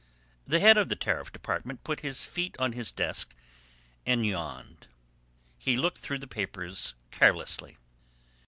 The 0.47 0.59
head 0.59 0.79
of 0.79 0.89
the 0.89 0.95
Tariff 0.95 1.31
Department 1.31 1.83
put 1.83 1.99
his 1.99 2.25
feet 2.25 2.55
on 2.57 2.71
his 2.73 2.91
desk 2.91 3.35
and 4.03 4.25
yawned. 4.25 4.87
He 5.59 5.77
looked 5.77 5.99
through 5.99 6.17
the 6.17 6.25
papers 6.25 6.95
carelessly. 7.11 7.77